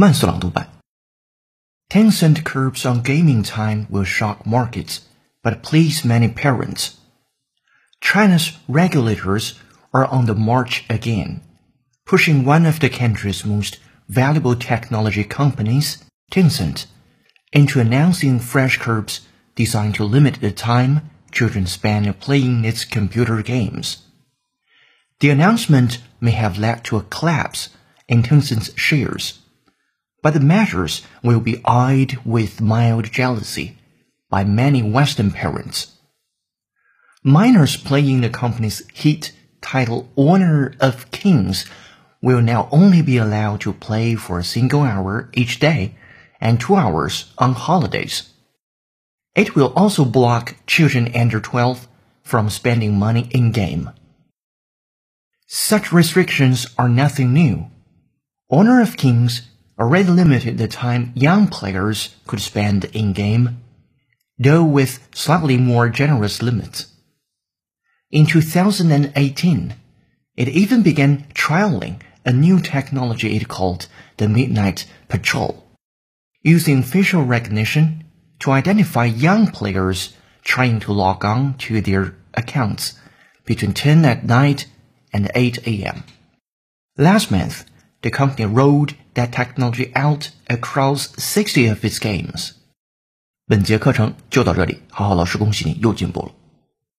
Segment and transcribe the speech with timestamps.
[0.00, 0.68] 慢速朗读版。
[1.90, 5.00] Tencent curbs on gaming time will shock markets,
[5.42, 6.92] but please many parents.
[8.00, 9.54] China's regulators
[9.92, 11.40] are on the march again,
[12.06, 13.78] pushing one of the country's most
[14.08, 16.86] valuable technology companies, Tencent,
[17.52, 19.22] into announcing fresh curbs
[19.56, 24.04] designed to limit the time children spend playing its computer games.
[25.18, 27.70] The announcement may have led to a collapse
[28.06, 29.40] in Tencent's shares
[30.23, 33.77] but the measures will be eyed with mild jealousy
[34.29, 35.95] by many Western parents.
[37.23, 41.65] Minors playing the company's hit title Honor of Kings
[42.21, 45.93] will now only be allowed to play for a single hour each day
[46.39, 48.29] and two hours on holidays.
[49.35, 51.87] It will also block children under 12
[52.23, 53.89] from spending money in game.
[55.47, 57.67] Such restrictions are nothing new.
[58.49, 63.61] Honor of Kings already limited the time young players could spend in-game,
[64.37, 66.87] though with slightly more generous limits.
[68.11, 69.75] In 2018,
[70.35, 75.63] it even began trialing a new technology it called the Midnight Patrol,
[76.41, 78.03] using facial recognition
[78.39, 82.99] to identify young players trying to log on to their accounts
[83.45, 84.67] between 10 at night
[85.11, 86.03] and 8 a.m.
[86.97, 87.65] Last month,
[88.03, 92.51] the company rolled that technology out across sixty of its games。
[93.47, 96.31] 本节课程就到这里，好好老师，恭喜你又进步了。